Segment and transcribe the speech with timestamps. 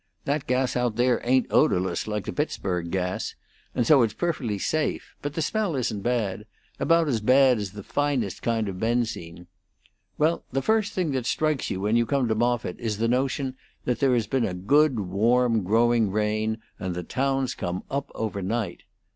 [0.25, 3.35] That gas out there ain't odorless, like the Pittsburg gas,
[3.75, 6.47] and so it's perfectly safe; but the smell isn't bad
[6.79, 9.45] about as bad as the finest kind of benzine.
[10.17, 13.55] Well, the first thing that strikes you when you come to Moffitt is the notion
[13.85, 18.81] that there has been a good warm, growing rain, and the town's come up overnight.